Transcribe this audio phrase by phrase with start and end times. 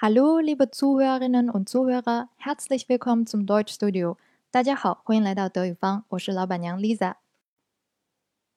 [0.00, 4.16] Hallo, liebe Zuhörerinnen und Zuhörer, herzlich willkommen zum Deutschstudio。
[4.52, 7.14] 大家好，欢迎来到德语方，我是老板娘 Lisa。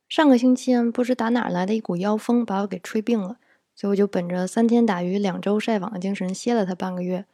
[0.08, 3.38] 上个星期不知打哪来的一股妖风，把我给吹病了，
[3.74, 7.26] 所以我就本着三天打鱼两周晒网的精神歇了它半个月。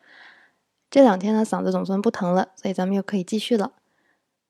[0.90, 3.74] 这两天呢，嗓子总算不疼了，所以咱们又可以继续了。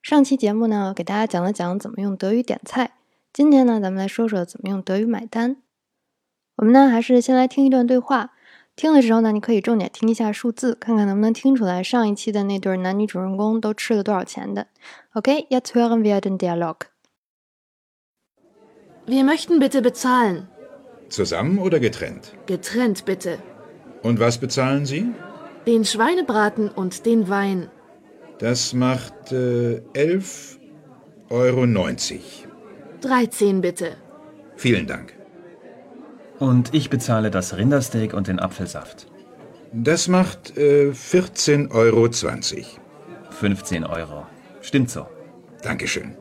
[0.04, 2.92] 上期节目呢，给大家讲了讲怎么用德语点菜。
[3.34, 5.58] 今天呢，咱们来说说怎么用德语买单。
[6.58, 8.36] 我们呢，还是先来听一段对话。
[8.77, 14.66] 听的时候呢，你可以重点听一下数字，看看能不能听出来上一期的那对男女主人公都吃了多少钱的。
[15.15, 16.87] OK，jetzt hören wir den Dialog.
[19.06, 20.47] Wir möchten bitte bezahlen.
[21.11, 22.33] Zusammen oder getrennt?
[22.47, 23.38] Getrennt bitte.
[24.02, 25.12] Und was bezahlen Sie?
[25.66, 27.69] Den Schweinebraten und den Wein.
[28.38, 30.59] Das macht äh, 11,90
[31.30, 31.66] Euro.
[33.01, 33.97] 13 bitte.
[34.56, 35.15] Vielen Dank.
[36.38, 39.06] Und ich bezahle das Rindersteak und den Apfelsaft.
[39.73, 42.09] Das macht äh, 14,20 Euro.
[43.31, 44.27] 15 Euro.
[44.61, 45.06] Stimmt so.
[45.62, 46.17] Dankeschön.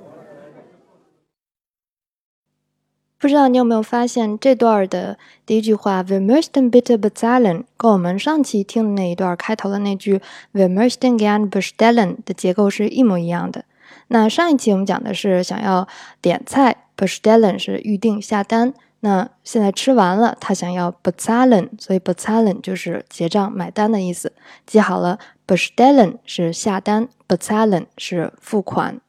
[3.18, 10.20] 不知道你有没有发现，这段的第一句话 “Wir möchten bitte bezahlen” 跟我们上期听的那一段开头的那句
[10.54, 13.66] “Wir möchten gern bestellen” 的结构是一模一样的。
[14.08, 15.88] 那上一期我们讲的是想要
[16.20, 18.74] 点菜，bestellen 是预定下单。
[19.07, 24.33] 那现在吃完了，他想要 bezahlen，所以 bezahlen 就是结账买单的意思。
[24.67, 29.01] 记好了，bestellen 是下单，bezahlen 是付款。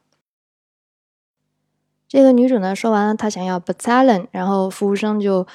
[2.08, 5.48] 这个女主呢，说完了她想要 bezahlen，然后服务生就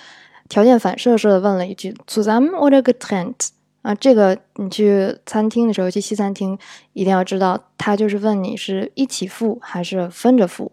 [0.48, 3.50] 条件反射式的问了一句 zusammen oder getrennt
[3.82, 6.58] 啊，这个你去餐厅的时候，去西餐厅
[6.94, 10.72] 一定要知道，他就是问你是一起付还是分着付。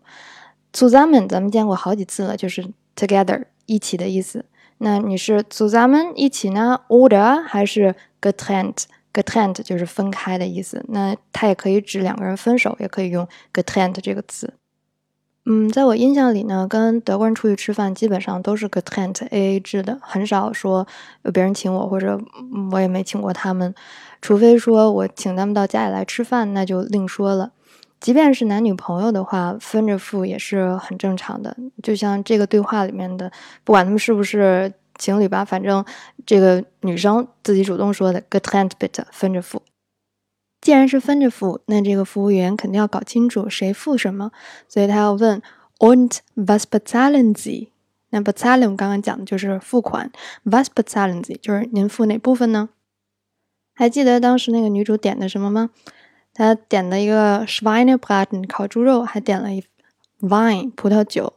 [0.74, 4.46] zusammen 咱们见过好几次了，就是 together 一起的意思。
[4.80, 10.84] 那你是 zusammen 一起呢，oder 还是 getrennt？getrennt 就是分开的意思。
[10.88, 14.54] 那它也可以指两个人分手，也可以用 getrennt 这个词。
[15.46, 20.88] 嗯，在我印象里呢，跟德国人出去吃饭基本上都是 getrennt A A 制的，很少说
[21.24, 22.20] 有别人请我，或者
[22.72, 23.74] 我也没请过他们，
[24.22, 27.52] 除非说我请他们到家里来吃饭，那就另说了。
[28.00, 31.56] 即便是男女朋友的话，分着付也是很正常的。
[31.84, 33.32] 就像这个对话里面的，
[33.64, 35.84] 不管他们是不是情侣吧，反正
[36.26, 39.62] 这个女生自己主动说的 getrennt bitte 分着付。
[40.62, 44.32] 既然是分着付，那这个服务员肯定要搞清楚谁付什么，
[44.68, 45.42] 所以他要问
[45.80, 47.70] Und was bezahlen Sie？
[48.10, 50.12] 那 bezahlen 刚刚讲的就是付款
[50.44, 52.70] ，was bezahlen Sie 就是您付哪部分呢？
[53.74, 55.70] 还记得当时那个女主点的什么吗？
[56.40, 59.62] 他点了一个 Schweinebraten 烤猪肉，还点了一
[60.22, 61.34] wine 葡萄酒。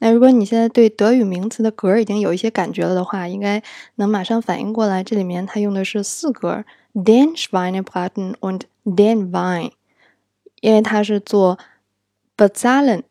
[0.00, 3.62] 那如果你现在对德语名词的格已经有一些感觉了的话，应该
[3.94, 6.64] 能马上反应过来，这里面它用的是四格。
[6.92, 9.70] Den Schweinebraten und den Wein，
[10.60, 11.56] 因为它是做
[12.34, 13.04] b e z a l e n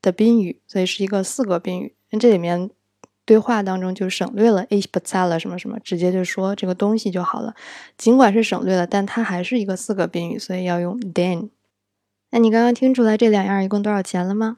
[0.00, 1.94] 的宾语，所以是一个四格宾语。
[2.10, 2.70] 那这里面
[3.28, 7.54] 对话当中就省略了 ich bezahle 什么什么，直接就说这个东西就好了。
[7.98, 11.50] 尽管是省略了，但它还是一个四个宾语，所以要用 den。
[12.30, 14.56] 那你刚刚听出来这两样一共多少钱了吗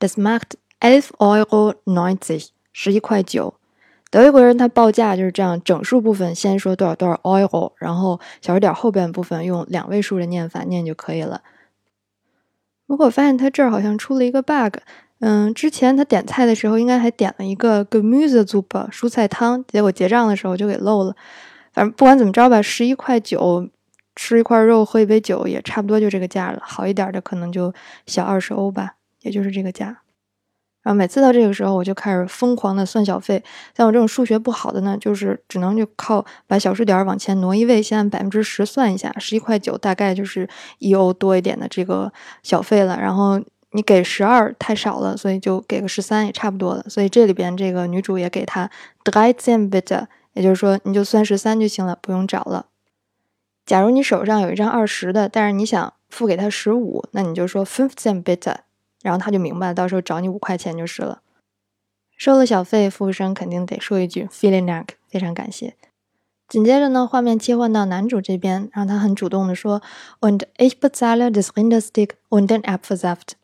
[0.00, 3.54] ？Das macht elf Euro neunzig，十一块九。
[4.10, 11.42] 德国人他报价就是这样，整数部分先说多少多少 euro，然后小数点后边部分用两位数的念法念就可以了。
[12.86, 14.78] 如果发现他这儿好像出了一个 bug，
[15.20, 21.14] 嗯，之前他点菜的时候应该还点了一个 Gemüsesuppe 蔬菜汤，结果结账的时候就给漏了。
[21.72, 23.68] 反正不管怎么着吧，十一块九
[24.16, 27.72] 吃一块肉喝一杯酒也差不多就这个价了，好一点的可能就
[28.06, 29.98] 小二十欧吧，也就是这个价。
[30.82, 33.44] 然后每次到这个时候，我就开始疯狂的算小费。
[33.76, 40.48] 像我这种数学不好的呢，就是只能就靠把小数点往前挪一位，先按百分之十算一下，十一块九大概就是
[40.78, 42.10] 一欧多一点的这个
[42.42, 42.98] 小费了。
[42.98, 43.38] 然后
[43.72, 46.84] 你给十二太少了，所以就给个十三也差不多了。
[46.88, 48.70] 所以这里边这个女主也给他
[49.04, 52.66] dreizehn b i t 也就是说你就算十三就行了，不用找了。
[53.64, 58.54] 假如你手上有一张二十的，但是你想付给他十五，那你就说 fünfzehn b i t。
[59.02, 61.22] 然后他就明白，到时候找你五块钱就是了。
[62.16, 65.74] 收了小费，服务生肯定得说一句 f e e l i n g dank，非常感谢。
[66.46, 69.80] 紧接着呢，画面切换到男主这边，让他很主动的说
[70.20, 73.34] ：“Und ich bezahle das Rinderstick und den Apfelsaft。”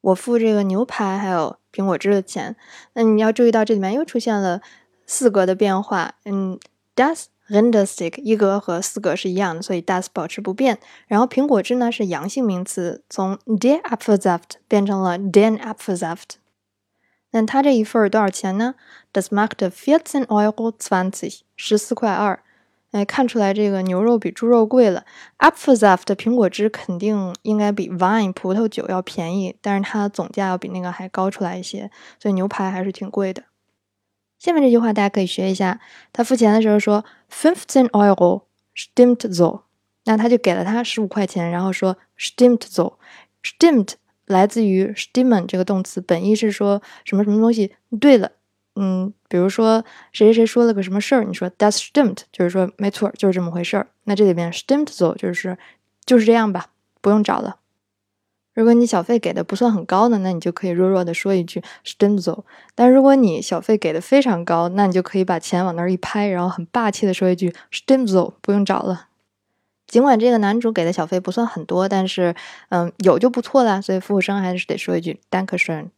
[0.00, 2.56] 我付这个牛排还有苹果汁的钱。
[2.94, 4.60] 那你要注意到这里面又出现了
[5.06, 6.14] 四格的变化。
[6.24, 6.58] 嗯
[6.94, 7.26] ，das。
[7.50, 10.78] r e n d e r s t i c k 一格和四格是一样的，所以 das 保持不变。
[11.06, 16.34] 然后苹果汁呢是阳性名词，从 der Apfelsaft 变成了 den Apfelsaft。
[17.30, 18.74] 那它这一份多少钱呢
[19.14, 22.42] ？Das macht vierzehn Euro zwanzig，十四块二。
[22.90, 25.04] 哎，看出来这个牛肉比猪肉贵了。
[25.38, 33.44] Apfelsaft 的苹果汁肯定应该比 Wine 葡萄酒要便宜，但是它总价要比那个还高出来一些，所以牛排还是挺贵的。
[34.38, 35.80] 下面这句话大家可以学一下，
[36.12, 38.44] 他付钱的时候说 fifteen Euro
[38.74, 39.64] stimmt so，
[40.04, 43.94] 那他就给了他十五块钱，然后说 stimmt so，stimmt
[44.24, 48.32] 来自于 stimmen 这个动词，本意是说什么什么东西对了。
[48.80, 53.88] 嗯，比如说谁谁谁说了个什么事儿，你说 That's stimmt，就是说没错，就是这么回事儿。
[54.04, 55.58] 那这里边 stimmt so 就是
[56.06, 56.66] 就是这样吧，
[57.00, 57.56] 不用找了。
[58.54, 62.44] 如果你小费给的不算很高的，那你就可以弱弱的说一句 stimmt so。
[62.74, 69.06] 但如果你小费给的非常高，那你就可以把钱往那儿一拍，然后很霸气的说一句 stimmt so，不用找了。
[69.86, 72.34] 尽管这个男主给的小费不算很多，但是
[72.70, 75.90] 嗯有就不错啦，所以服务生还是得说一句 dankeschön。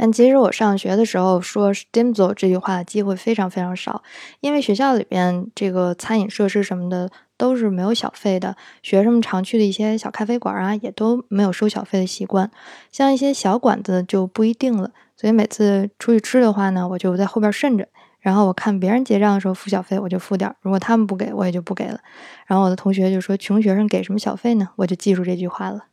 [0.00, 4.00] 但其实我上学的时候说 “stimzo” 这句话的机会非常非常少，
[4.38, 12.48] 因为学校里边这个餐饮设施什么的都是没有小费的，学生们常去的一些小咖啡馆啊，也都没有收小费的习惯。
[12.92, 17.88] 像一些小馆子就不一定了，所以每次出去吃的话呢，我就在后边顺着，
[18.20, 21.98] 然后我看别人结账的时候付小费，我就付点；如果他们不给我，也就不给了。
[22.46, 25.86] 然后我的同学就说：“穷学生给什么小费呢？”我就记住这句话了。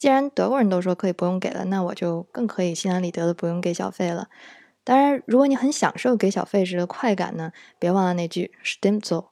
[0.00, 4.28] 既然德国人都说可以不用给了，那我就更可以心安理得的不用给小费了。
[4.82, 9.28] 当然，如果你很享受给小费时的快感呢，别忘了那句 s t i m z o。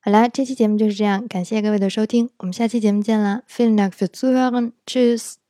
[0.00, 5.43] 好啦，这期节目就是这样，感谢各位的收听，我们下期节目见啦 f i e l e n d a n k fürs Zuhören，Tschüss。